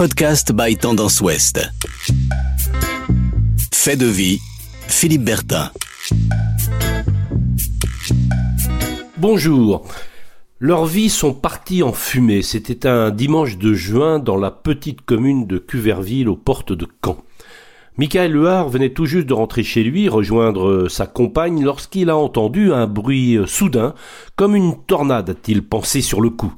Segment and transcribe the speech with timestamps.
[0.00, 1.60] podcast by Tendance Ouest.
[3.70, 4.38] Fait de vie,
[4.88, 5.70] Philippe Bertin.
[9.18, 9.86] Bonjour.
[10.58, 12.40] Leurs vies sont parties en fumée.
[12.40, 17.18] C'était un dimanche de juin dans la petite commune de Cuverville aux portes de Caen.
[17.98, 22.72] Michael Lehard venait tout juste de rentrer chez lui, rejoindre sa compagne, lorsqu'il a entendu
[22.72, 23.92] un bruit soudain,
[24.34, 26.54] comme une tornade, a-t-il pensé sur le coup.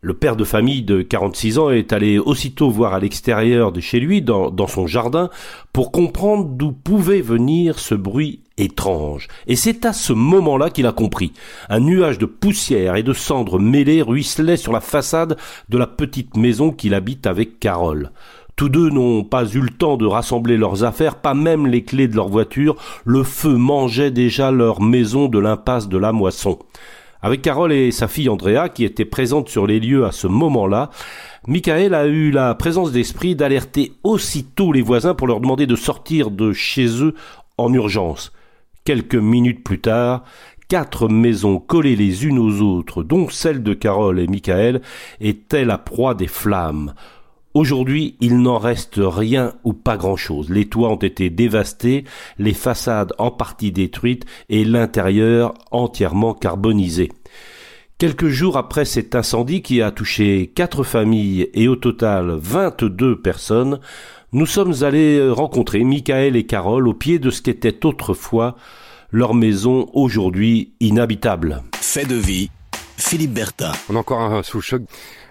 [0.00, 3.98] Le père de famille de 46 ans est allé aussitôt voir à l'extérieur de chez
[3.98, 5.28] lui, dans, son jardin,
[5.72, 9.26] pour comprendre d'où pouvait venir ce bruit étrange.
[9.48, 11.32] Et c'est à ce moment-là qu'il a compris.
[11.68, 15.36] Un nuage de poussière et de cendres mêlées ruisselait sur la façade
[15.68, 18.12] de la petite maison qu'il habite avec Carole.
[18.54, 22.06] Tous deux n'ont pas eu le temps de rassembler leurs affaires, pas même les clés
[22.06, 22.76] de leur voiture.
[23.04, 26.60] Le feu mangeait déjà leur maison de l'impasse de la moisson.
[27.20, 30.90] Avec Carole et sa fille Andrea, qui étaient présentes sur les lieux à ce moment-là,
[31.48, 36.30] Michael a eu la présence d'esprit d'alerter aussitôt les voisins pour leur demander de sortir
[36.30, 37.14] de chez eux
[37.56, 38.32] en urgence.
[38.84, 40.22] Quelques minutes plus tard,
[40.68, 44.80] quatre maisons collées les unes aux autres, dont celle de Carole et Michael,
[45.20, 46.94] étaient la proie des flammes.
[47.58, 50.48] Aujourd'hui, il n'en reste rien ou pas grand-chose.
[50.48, 52.04] Les toits ont été dévastés,
[52.38, 57.10] les façades en partie détruites et l'intérieur entièrement carbonisé.
[57.98, 63.80] Quelques jours après cet incendie qui a touché quatre familles et au total 22 personnes,
[64.32, 68.54] nous sommes allés rencontrer Michael et Carole au pied de ce qu'était autrefois
[69.10, 71.64] leur maison aujourd'hui inhabitable.
[71.74, 72.50] Fait de vie,
[72.98, 73.72] Philippe Bertha.
[73.88, 74.82] On est encore sous le choc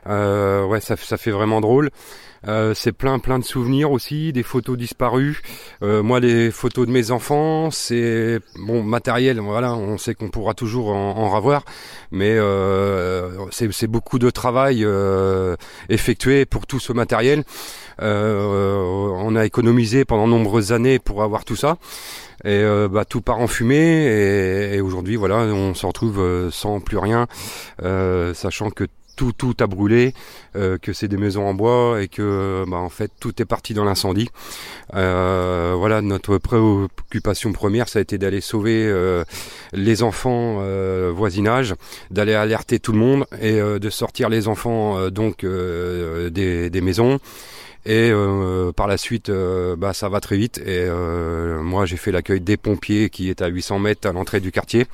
[0.07, 1.89] euh, ouais, ça, ça fait vraiment drôle.
[2.47, 5.41] Euh, c'est plein plein de souvenirs aussi, des photos disparues.
[5.81, 9.39] Euh, moi, les photos de mes enfants, c'est bon matériel.
[9.39, 11.65] Voilà, on sait qu'on pourra toujours en, en ravoir,
[12.11, 15.55] mais euh, c'est beaucoup de travail euh,
[15.89, 17.43] effectué pour tout ce matériel.
[18.01, 21.77] Euh, on a économisé pendant nombreuses années pour avoir tout ça.
[22.45, 26.99] Et bah, tout part en fumée et, et aujourd'hui voilà on se retrouve sans plus
[26.99, 27.25] rien,
[28.35, 28.85] sachant que
[29.17, 30.13] tout tout a brûlé,
[30.55, 33.73] euh, que c'est des maisons en bois et que bah, en fait tout est parti
[33.73, 34.29] dans l'incendie.
[34.93, 39.25] Euh, voilà notre préoccupation première, ça a été d'aller sauver euh,
[39.73, 40.27] les enfants
[41.11, 41.73] voisinage,
[42.11, 47.19] d'aller alerter tout le monde et de sortir les enfants donc des, maisons.
[47.85, 48.11] Et
[48.75, 49.31] par la suite,
[49.77, 50.59] bah, ça va très vite.
[50.59, 50.87] Et
[51.61, 54.85] moi, j'ai fait l'accueil des pompiers qui est à 800 mètres à l'entrée du quartier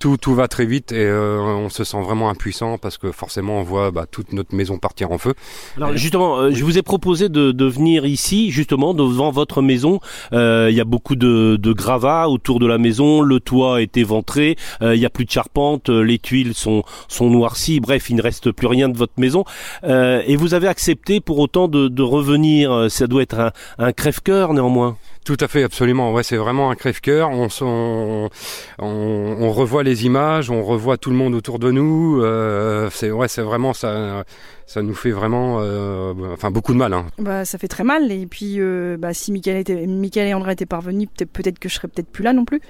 [0.00, 3.60] tout, tout va très vite et euh, on se sent vraiment impuissant parce que forcément
[3.60, 5.34] on voit bah, toute notre maison partir en feu.
[5.76, 10.00] Alors justement, euh, je vous ai proposé de, de, venir ici, justement, devant votre maison.
[10.32, 13.80] Euh, il y a beaucoup de, de gravats autour de la maison, le toit a
[13.82, 18.16] été ventré, il n'y a plus de charpente, les tuiles sont, sont noircies, bref, il
[18.16, 19.44] ne reste plus rien de votre maison.
[19.84, 24.54] et vous avez accepté pour autant de, de revenir, ça doit être un, un crève-cœur
[24.54, 24.96] néanmoins.
[25.24, 26.12] Tout à fait, absolument.
[26.12, 27.28] Ouais, c'est vraiment un crève-cœur.
[27.30, 28.30] On, on,
[28.78, 32.22] on, revoit les images, on revoit tout le monde autour de nous.
[32.22, 34.24] Euh, c'est ouais, c'est vraiment ça.
[34.66, 36.94] Ça nous fait vraiment, euh, enfin beaucoup de mal.
[36.94, 37.06] Hein.
[37.18, 38.10] Bah, ça fait très mal.
[38.10, 41.68] Et puis, euh, bah, si Michael, était, Michael et André étaient parvenus, peut-être peut que
[41.68, 42.60] je serais peut-être plus là non plus.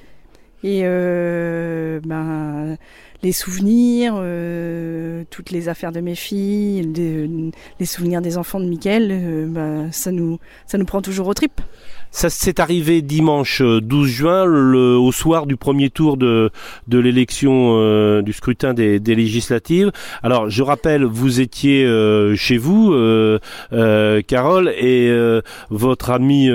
[0.63, 2.77] Et ben,
[3.23, 4.15] les souvenirs,
[5.31, 10.39] toutes les affaires de mes filles, les souvenirs des enfants de Michael, ben, ça, nous,
[10.67, 11.63] ça nous prend toujours aux tripes.
[12.13, 16.51] Ça s'est arrivé dimanche 12 euh, juin, le, au soir du premier tour de,
[16.89, 19.93] de l'élection euh, du scrutin des, des, législatives.
[20.25, 22.93] Alors, je rappelle, vous étiez euh, chez vous,
[24.27, 25.13] Carole, et
[25.71, 26.47] votre ami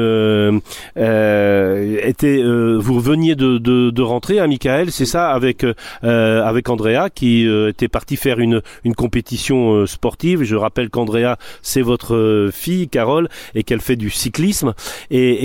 [0.95, 5.65] était, vous veniez de, de, de rentrer, à hein, Michael, c'est ça, avec
[6.01, 10.43] avec Andrea, qui était parti faire une une compétition sportive.
[10.43, 14.73] Je rappelle qu'Andrea, c'est votre fille, Carole, et qu'elle fait du cyclisme.
[15.11, 15.44] Et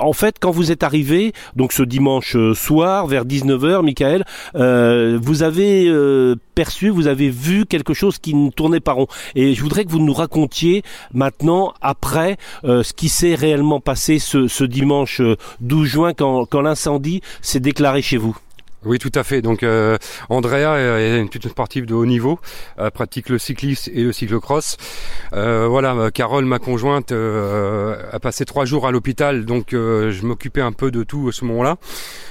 [0.00, 4.24] en fait, quand vous êtes arrivé, donc ce dimanche euh, soir, vers 19h, Michael,
[4.54, 9.06] euh, vous avez euh, perçu, vous avez vu quelque chose qui ne tournait pas rond.
[9.34, 14.64] Et je voudrais que vous nous racontiez maintenant, après, ce qui s'est réellement passé ce,
[14.64, 15.20] dimanche
[15.60, 18.36] 12 juin, quand l'incendie s'est déclaré chez vous.
[18.84, 19.42] Oui, tout à fait.
[19.42, 22.38] Donc, euh, Andrea est une petite sportive de haut niveau,
[22.76, 24.76] elle pratique le cyclisme et le cyclocross.
[25.32, 30.10] Euh, voilà, euh, Carole, ma conjointe, euh, a passé trois jours à l'hôpital, donc euh,
[30.10, 31.76] je m'occupais un peu de tout à ce moment-là.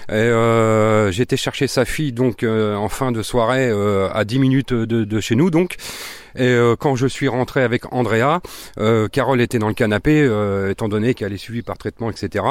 [0.09, 3.71] Et j'étais chercher sa fille donc en fin de soirée
[4.13, 5.75] à 10 minutes de, de, chez nous, donc.
[6.35, 8.41] Et euh, quand je suis rentré avec Andrea,
[8.79, 12.45] euh, Carole était dans le canapé, euh, étant donné qu'elle est suivie par traitement, etc.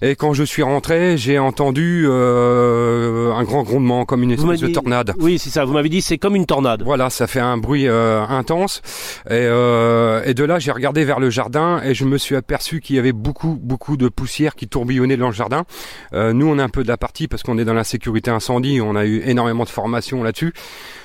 [0.00, 4.68] Et quand je suis rentré, j'ai entendu euh, un grand grondement, comme une espèce de
[4.68, 5.14] tornade.
[5.18, 5.64] Oui, c'est ça.
[5.64, 6.82] Vous m'avez dit c'est comme une tornade.
[6.82, 8.82] Voilà, ça fait un bruit euh, intense.
[9.26, 12.80] Et, euh, et de là, j'ai regardé vers le jardin et je me suis aperçu
[12.80, 15.64] qu'il y avait beaucoup, beaucoup de poussière qui tourbillonnait dans le jardin.
[16.12, 18.30] Euh, nous, on est un peu de la partie parce qu'on est dans la sécurité
[18.30, 18.80] incendie.
[18.80, 20.52] On a eu énormément de formations là-dessus.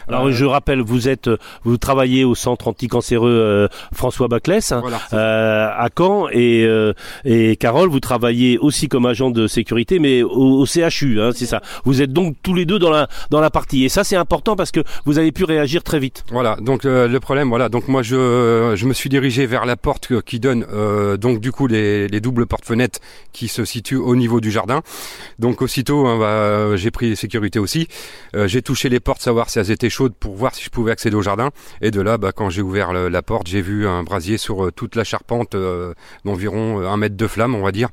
[0.07, 1.29] Alors Euh, je rappelle, vous êtes,
[1.63, 4.99] vous travaillez au centre anticancéreux euh, François Baclès hein, Voilà.
[5.13, 6.93] euh, à Caen et euh,
[7.25, 11.45] et Carole, vous travaillez aussi comme agent de sécurité, mais au, au CHU, hein, c'est
[11.45, 11.61] ça.
[11.85, 14.55] Vous êtes donc tous les deux dans la dans la partie et ça c'est important
[14.55, 16.23] parce que vous avez pu réagir très vite.
[16.31, 20.21] Voilà, donc le problème, voilà, donc moi je, je me suis dirigé vers la porte
[20.21, 20.65] qui donne
[21.19, 22.99] donc du coup les, les doubles portes-fenêtres
[23.33, 24.81] qui se situent au niveau du jardin.
[25.39, 27.87] Donc aussitôt, hein, bah, j'ai pris les sécurités aussi.
[28.35, 30.91] Euh, j'ai touché les portes, savoir si elles étaient chaudes pour voir si je pouvais
[30.91, 31.49] accéder au jardin.
[31.81, 34.67] Et de là, bah, quand j'ai ouvert le- la porte, j'ai vu un brasier sur
[34.67, 35.93] euh, toute la charpente euh,
[36.23, 37.89] d'environ euh, un mètre de flamme, on va dire.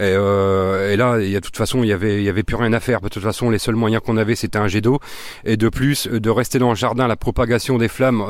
[0.00, 2.44] Et, et là, il y a de toute façon, il y avait, il y avait
[2.44, 3.00] plus rien à faire.
[3.00, 5.00] De toute façon, les seuls moyens qu'on avait, c'était un jet d'eau.
[5.44, 8.22] Et de plus, de rester dans le jardin, la propagation des flammes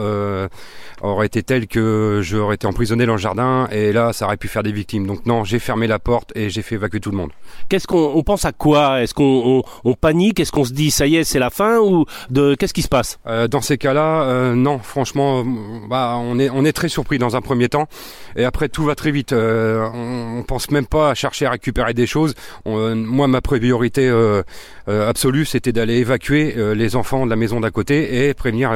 [1.02, 3.68] aurait été telle que j'aurais été emprisonné dans le jardin.
[3.70, 5.06] Et là, ça aurait pu faire des victimes.
[5.06, 7.32] Donc non, j'ai fermé la porte et j'ai fait évacuer tout le monde.
[7.68, 9.02] Qu'est-ce qu'on on pense à quoi?
[9.02, 10.40] Est-ce qu'on on, on panique?
[10.40, 11.80] Est-ce qu'on se dit ça y est, c'est la fin?
[11.80, 13.18] Ou de qu'est-ce qui se passe?
[13.26, 15.44] Euh, dans ces cas-là, euh, non, franchement, euh,
[15.88, 17.86] bah, on est très surpris dans un premier temps,
[18.36, 19.32] et après tout va très vite.
[19.32, 22.34] Euh, on, pense même pas à chercher à récupérer des choses.
[22.66, 24.10] Euh, moi, ma priorité
[24.86, 28.72] absolue, c'était d'aller évacuer les enfants de la maison d'à côté et prévenir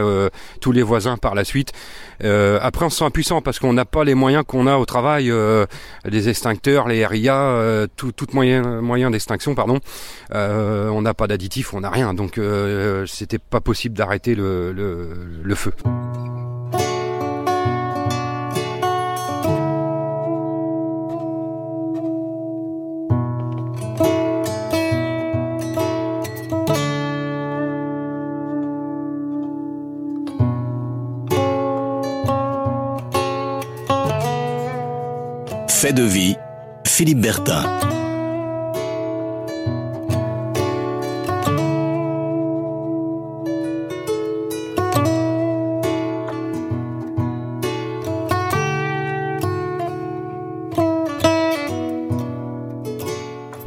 [0.61, 1.73] tous les voisins par la suite.
[2.21, 5.33] Après, on se sent impuissant parce qu'on n'a pas les moyens qu'on a au travail,
[6.05, 9.81] les extincteurs, les RIA, tout, moyen d'extinction, pardon.
[10.33, 12.39] On n'a pas d'additif, on n'a rien, donc
[13.06, 15.73] c'était pas possible d'arrêter le feu.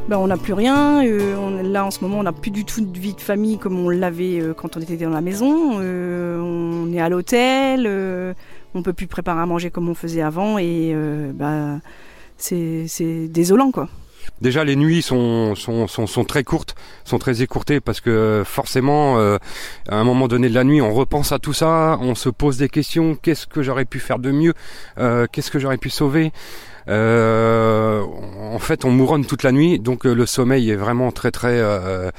[0.08, 1.04] Ben, on n'a plus rien.
[1.04, 3.80] euh, là, en ce moment, on n'a plus du tout de vie de famille comme
[3.80, 5.80] on l'avait euh, quand on était dans la maison.
[5.80, 7.88] Euh, on est à l'hôtel.
[8.76, 10.60] on peut plus préparer à manger comme on faisait avant.
[10.60, 13.88] Et c'est c'est désolant, quoi.
[14.42, 19.20] Déjà, les nuits sont, sont, sont, sont très courtes, sont très écourtées parce que forcément,
[19.20, 19.38] euh,
[19.88, 22.58] à un moment donné de la nuit, on repense à tout ça, on se pose
[22.58, 23.16] des questions.
[23.22, 24.54] Qu'est-ce que j'aurais pu faire de mieux?
[24.98, 26.32] Euh, Qu'est-ce que j'aurais pu sauver?
[26.88, 28.02] Euh,
[28.52, 31.60] En fait, on mouronne toute la nuit, donc euh, le sommeil est vraiment très très
[31.60, 32.10] euh,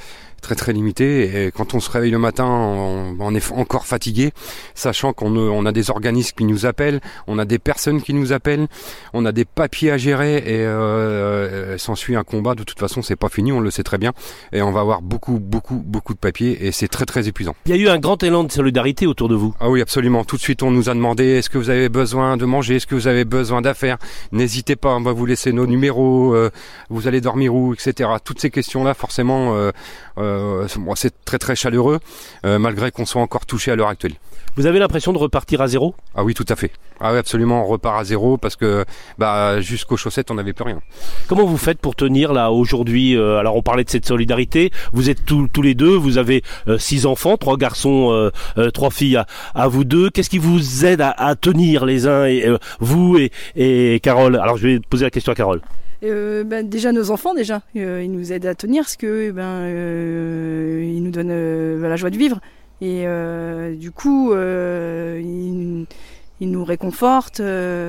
[0.47, 1.45] très très limité.
[1.47, 4.31] Et quand on se réveille le matin, on, on est encore fatigué,
[4.75, 8.31] sachant qu'on on a des organismes qui nous appellent, on a des personnes qui nous
[8.31, 8.67] appellent,
[9.13, 12.55] on a des papiers à gérer et euh, euh, s'ensuit un combat.
[12.55, 14.13] De toute façon, c'est pas fini, on le sait très bien,
[14.53, 17.55] et on va avoir beaucoup beaucoup beaucoup de papiers et c'est très très épuisant.
[17.65, 19.53] Il y a eu un grand élan de solidarité autour de vous.
[19.59, 20.23] Ah oui, absolument.
[20.23, 22.87] Tout de suite, on nous a demandé est-ce que vous avez besoin de manger, est-ce
[22.87, 23.97] que vous avez besoin d'affaires?
[24.31, 26.51] N'hésitez pas, on va vous laisser nos numéros, euh,
[26.89, 28.09] vous allez dormir où, etc.
[28.23, 29.71] Toutes ces questions-là, forcément, euh,
[30.37, 31.99] euh, c'est très très chaleureux,
[32.45, 34.13] euh, malgré qu'on soit encore touché à l'heure actuelle.
[34.55, 35.93] Vous avez l'impression de repartir à zéro?
[36.15, 36.71] Ah oui, tout à fait.
[36.99, 38.85] Ah oui, absolument, on repart à zéro parce que
[39.19, 40.79] bah, jusqu'aux chaussettes, on n'avait plus rien.
[41.27, 44.71] Comment vous faites pour tenir là aujourd'hui euh, Alors on parlait de cette solidarité.
[44.93, 45.95] Vous êtes tous tous les deux.
[45.95, 50.09] Vous avez euh, six enfants, trois garçons, euh, trois filles à, à vous deux.
[50.09, 54.37] Qu'est-ce qui vous aide à, à tenir les uns et vous et, et Carole?
[54.37, 55.61] Alors je vais poser la question à Carole.
[56.03, 59.43] Euh, ben, déjà nos enfants déjà, euh, ils nous aident à tenir parce que ben
[59.43, 62.39] euh, ils nous donnent la joie de vivre.
[62.81, 63.05] Et
[63.75, 65.87] du coup ils,
[66.41, 67.41] nous réconfortent,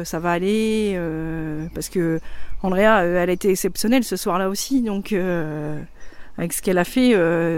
[0.04, 0.98] ça va aller
[1.74, 2.20] parce que
[2.62, 5.14] Andrea elle a été exceptionnelle ce soir-là aussi donc
[6.38, 7.12] avec ce qu'elle a fait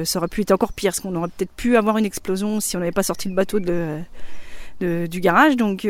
[0.04, 2.76] ça aurait pu être encore pire parce qu'on aurait peut-être pu avoir une explosion si
[2.76, 5.54] on n'avait pas sorti le bateau du garage.
[5.54, 5.86] Donc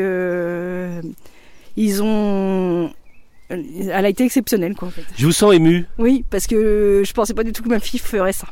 [1.77, 2.93] ils ont
[3.51, 5.05] elle a été exceptionnelle quoi en fait.
[5.17, 5.87] Je vous sens ému.
[5.99, 8.47] Oui, parce que je pensais pas du tout que ma fille ferait ça.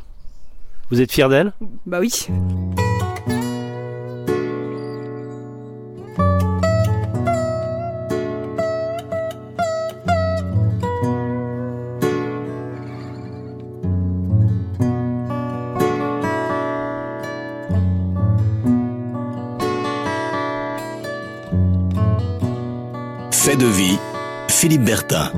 [0.91, 1.53] Vous êtes fier d'elle?
[1.85, 2.27] Bah oui.
[23.31, 23.97] Fait de vie,
[24.59, 25.31] Philippe Bertin.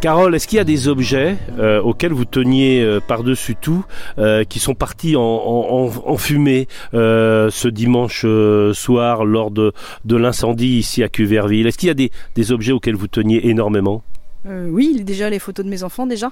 [0.00, 3.84] Carole, est-ce qu'il y a des objets euh, auxquels vous teniez euh, par-dessus tout
[4.18, 8.24] euh, qui sont partis en, en, en fumée ce dimanche
[8.72, 9.72] soir lors de,
[10.04, 11.66] de l'incendie ici à Cuverville?
[11.66, 14.04] Est-ce qu'il y a des, des, objets auxquels vous teniez énormément?
[14.48, 16.30] Oui, déjà les photos de mes enfants déjà.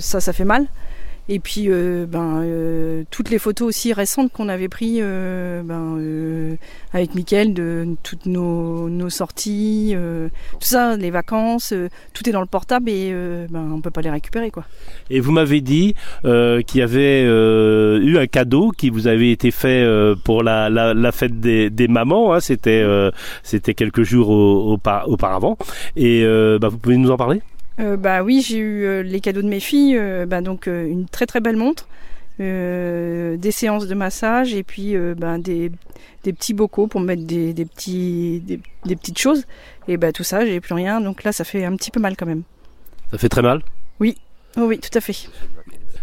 [0.00, 0.66] ça, ça fait mal.
[1.32, 6.56] Et puis, euh, ben, euh, toutes les photos aussi récentes qu'on avait prises euh, ben,
[6.92, 11.72] avec Mickaël de toutes nos, sorties, tout ça, les vacances,
[12.14, 13.14] tout est dans le portable et
[13.48, 14.50] ben, on peut pas les récupérer.
[14.50, 14.64] quoi.
[15.08, 15.94] Et vous m'avez dit
[16.24, 19.86] qu'il y avait eu un cadeau qui vous avait été fait
[20.24, 25.56] pour la, fête des, mamans, hein, c'était quelques jours au, au, auparavant.
[25.94, 27.40] Et vous pouvez nous en parler?
[27.80, 31.06] Euh, bah oui, j'ai eu euh, les cadeaux de mes filles, euh, bah, donc une
[31.06, 31.88] très très belle montre,
[32.38, 35.70] des séances de massage et puis bah, des,
[36.24, 39.44] des, petits bocaux pour mettre des, des petits, des, petites choses.
[39.88, 42.16] Et bah, tout ça, j'ai plus rien, donc là ça fait un petit peu mal
[42.16, 42.42] quand même.
[43.10, 43.62] Ça fait très mal?
[43.98, 44.16] Oui,
[44.56, 45.28] oh, oui, tout à fait.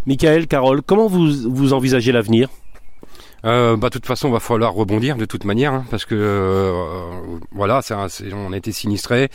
[0.05, 2.49] Michael, Carole, comment vous, vous envisagez l'avenir?
[3.45, 7.39] Euh, bah, de toute façon, va falloir rebondir de toute manière, hein, parce que euh,
[7.51, 7.81] voilà,
[8.33, 9.29] on a été sinistré.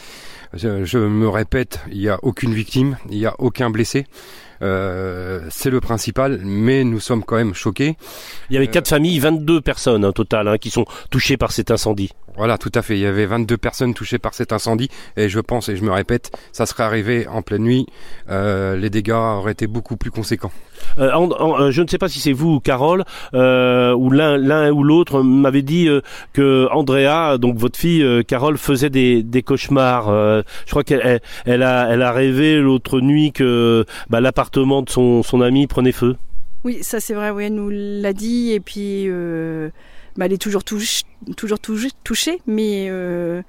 [0.54, 4.06] Je, me répète, il n'y a aucune victime, il n'y a aucun blessé.
[4.60, 7.96] Euh, c'est le principal, mais nous sommes quand même choqués.
[8.48, 11.52] Il y avait quatre familles, 22 personnes au hein, total, hein, qui sont touchées par
[11.52, 12.12] cet incendie.
[12.36, 12.96] Voilà, tout à fait.
[12.96, 15.90] Il y avait 22 personnes touchées par cet incendie, et je pense, et je me
[15.90, 17.86] répète, ça serait arrivé en pleine nuit,
[18.30, 20.52] euh, les dégâts auraient été beaucoup plus conséquents.
[20.98, 24.70] Euh, euh je ne sais pas si c'est vous ou Carole, euh, ou l'un l'un
[24.70, 26.00] ou l'autre m'avait dit euh,
[26.32, 30.06] que Andrea, donc votre fille Carole, faisait des, des cauchemars.
[30.06, 35.22] je crois qu'elle elle a, elle a rêvé l'autre nuit que bah, l'appartement de son,
[35.22, 36.16] son ami prenait feu.
[36.64, 39.08] Oui, ça c'est vrai, oui, elle nous l'a dit, et puis
[40.16, 41.02] bah, elle est toujours, touche,
[41.36, 43.42] toujours touchée, mais euh,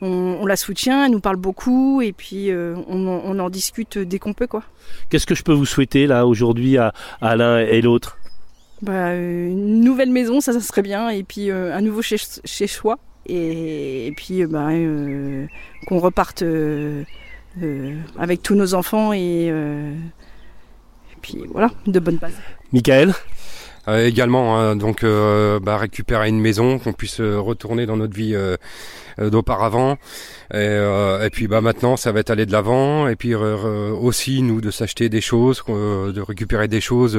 [0.00, 4.32] on, la soutient, elle nous parle beaucoup et puis euh, on, en discute dès qu'on
[4.32, 4.46] peut.
[4.46, 4.62] quoi.
[5.10, 8.18] Qu'est-ce que je peux vous souhaiter là aujourd'hui à, l'un et l'autre?
[8.82, 12.66] Bah, Une nouvelle maison, ça, ça serait bien, et puis euh, un nouveau chez, chez
[12.66, 14.68] soi, et, puis bah,
[15.88, 16.44] qu'on reparte
[18.18, 22.38] avec tous nos enfants et, et puis voilà, de bonnes bases.
[22.72, 23.12] Michael?
[23.88, 28.14] Euh, également, hein, donc euh, bah, récupérer une maison, qu'on puisse euh, retourner dans notre
[28.14, 28.36] vie
[29.18, 29.96] d'auparavant.
[30.52, 33.08] Et, puis bah maintenant, ça va être aller de l'avant.
[33.08, 37.18] Et puis aussi nous de s'acheter des choses, de récupérer des choses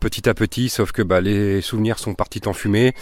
[0.00, 0.68] petit à petit.
[0.68, 2.92] Sauf que bah, les souvenirs sont partis en fumée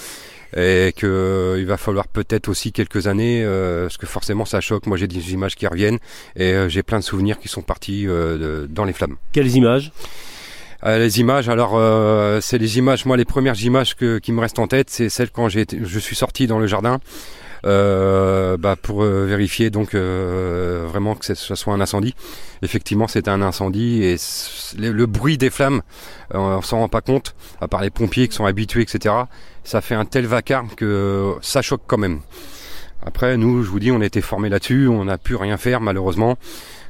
[0.57, 3.43] et que il va falloir peut-être aussi quelques années
[3.83, 4.87] parce que forcément ça choque.
[4.87, 5.99] Moi j'ai des images qui reviennent
[6.37, 9.17] et j'ai plein de souvenirs qui sont partis dans les flammes.
[9.33, 9.93] Quelles images?
[9.93, 10.40] euh,
[10.83, 14.59] les images, alors euh, c'est les images, moi les premières images que, qui me restent
[14.59, 17.01] en tête, c'est celles quand j'ai je suis sorti dans le jardin.
[17.67, 22.15] Euh, bah, pour euh, vérifier donc euh, vraiment que ce soit un incendie.
[22.63, 24.17] Effectivement, c'était un incendie et
[24.79, 25.83] le, bruit des flammes,
[26.33, 29.15] on s'en rend pas compte, à part les pompiers qui sont habitués, etc.
[29.65, 32.21] Ça fait un tel vacarme que ça choque quand même.
[33.05, 36.37] Après, nous, je vous dis, on été formés là-dessus, on n'a pu rien faire malheureusement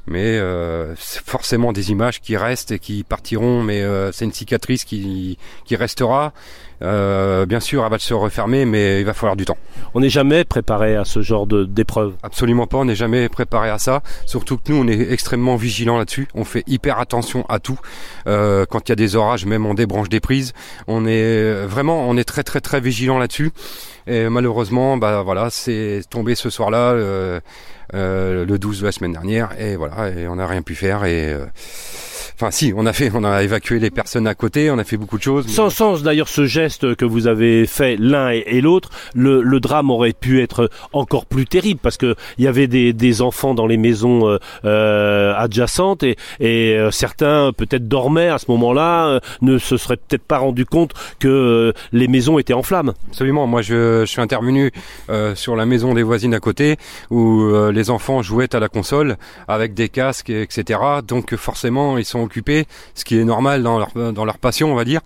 [0.07, 4.33] mais euh, c'est forcément des images qui restent et qui partiront, mais euh, c'est une
[4.33, 6.33] cicatrice qui, qui restera.
[6.82, 9.58] Euh, bien sûr, elle va se refermer, mais il va falloir du temps.
[9.94, 12.14] On n'est jamais préparé à ce genre d'épreuve.
[12.22, 14.02] Absolument pas, on n'est jamais préparé à ça.
[14.26, 16.28] Surtout que nous, on est extrêmement vigilants là-dessus.
[16.34, 17.78] On fait hyper attention à tout.
[18.26, 20.52] Euh, quand il y a des orages, même on débranche des prises.
[20.87, 23.52] On est vraiment, on est très très très vigilant là-dessus.
[24.06, 26.92] Et malheureusement, bah voilà, c'est tombé ce soir-là.
[26.92, 27.40] Euh,
[27.92, 31.04] euh, le 12 de la semaine dernière et voilà et on n'a rien pu faire
[31.04, 31.46] et euh,
[32.37, 34.96] Enfin, si, on a fait, on a évacué les personnes à côté, on a fait
[34.96, 35.46] beaucoup de choses.
[35.46, 40.12] Sans sens d'ailleurs ce geste que vous avez fait l'un et, l'autre, le, drame aurait
[40.12, 44.29] pu être encore plus terrible parce que il y avait des, enfants dans les maisons
[44.29, 50.23] euh, euh adjacentes et, euh, certains peut-être dormaient à ce moment-là, ne se seraient peut-être
[50.23, 52.93] pas rendu compte que les maisons étaient en flammes.
[53.09, 53.47] Absolument.
[53.47, 54.73] Moi, je, suis intervenu
[55.35, 56.77] sur la maison des voisines à côté
[57.11, 59.17] où les enfants jouaient à la console
[59.49, 60.81] avec des casques, etc.
[61.07, 65.00] Donc forcément, ils sont occupés, ce qui est normal dans leur passion, on va dire.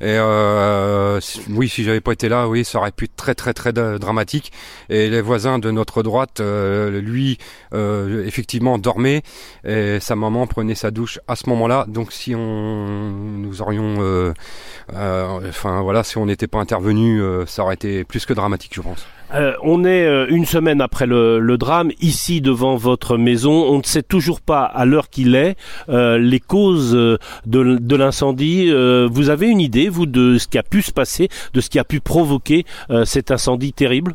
[0.00, 3.52] Et euh, oui, si j'avais pas été là, oui, ça aurait pu être très très
[3.52, 4.50] très dramatique.
[4.88, 7.36] Et les voisins de notre droite, euh, lui,
[7.74, 9.22] euh, effectivement, dormait
[9.64, 11.84] et sa maman prenait sa douche à ce moment-là.
[11.86, 14.34] Donc si on nous aurions,
[14.94, 19.06] enfin voilà, si on n'était pas intervenu, ça aurait été plus que dramatique, je pense.
[19.34, 23.52] Euh, on est euh, une semaine après le, drame, ici devant votre maison.
[23.52, 25.56] On ne sait toujours pas à l'heure qu'il est
[25.88, 28.70] euh, les causes de, de l'incendie.
[28.70, 31.78] vous avez une idée, vous, de ce qui a pu se passer, de ce qui
[31.78, 32.64] a pu provoquer
[33.04, 34.14] cet incendie terrible?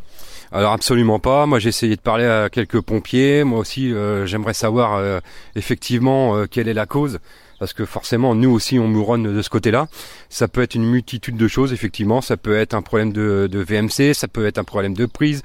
[0.52, 1.46] Alors absolument pas.
[1.46, 3.44] Moi j'ai essayé de parler à quelques pompiers.
[3.44, 3.92] Moi aussi
[4.24, 5.20] j'aimerais savoir
[5.54, 7.18] effectivement quelle est la cause
[7.58, 9.88] parce que forcément nous aussi on mouronne de ce côté-là.
[10.28, 13.58] Ça peut être une multitude de choses effectivement, ça peut être un problème de, de
[13.58, 15.42] VMC, ça peut être un problème de prise,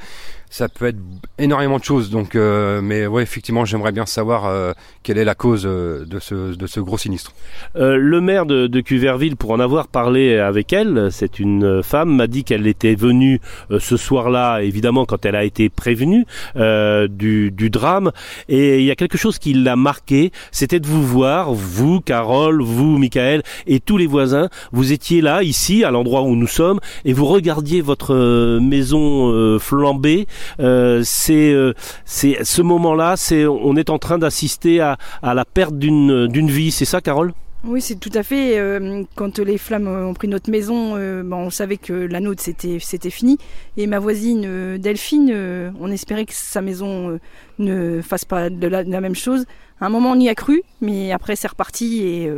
[0.52, 1.00] ça peut être
[1.40, 2.10] énormément de choses.
[2.10, 6.20] Donc, euh, mais ouais, effectivement, j'aimerais bien savoir euh, quelle est la cause euh, de
[6.20, 7.32] ce, de ce gros sinistre.
[7.74, 12.28] le maire de, de, Cuverville, pour en avoir parlé avec elle, c'est une femme, m'a
[12.28, 13.40] dit qu'elle était venue
[13.80, 18.12] ce soir-là, évidemment, quand elle a été prévenue du, du drame.
[18.50, 22.62] Et il y a quelque chose qui l'a marqué, c'était de vous voir, vous, Carole,
[22.62, 24.50] vous, Michael, et tous les voisins.
[24.74, 30.28] Vous étiez là, ici, à l'endroit où nous sommes, et vous regardiez votre maison flambée
[30.60, 31.74] euh, c'est euh,
[32.06, 36.86] c'est ce moment-là, c'est on est en train d'assister à, la perte d'une vie, c'est
[36.86, 37.34] ça, Carole?
[37.64, 38.58] Oui, c'est tout à fait.
[38.58, 42.78] Euh, quand les flammes ont pris notre maison, bon, on savait que la nôtre c'était
[42.80, 43.38] c'était fini.
[43.78, 47.20] Et ma voisine Delphine, on espérait que sa maison
[47.60, 49.46] ne fasse pas de la, même chose.
[49.80, 52.32] À un moment, on y a cru, mais après c'est reparti et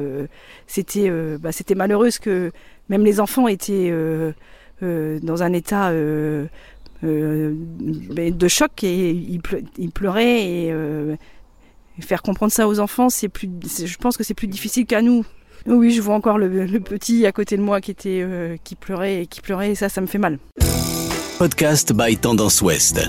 [0.68, 2.52] c'était bah, c'était malheureux que
[2.90, 3.94] même les enfants étaient
[4.82, 6.50] dans un état ben,
[7.04, 11.16] de choc et il, pleurait et euh,
[12.00, 13.50] faire comprendre ça aux enfants, c'est plus,
[13.86, 15.26] je pense que c'est plus difficile qu'à nous.
[15.66, 19.24] Oui, je vois encore le, petit à côté de moi qui était, euh, qui pleurait
[19.24, 20.40] et qui pleurait et ça, ça me fait mal.
[21.40, 23.08] Podcast by Tendance Ouest.